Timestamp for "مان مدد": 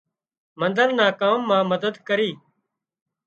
1.49-1.95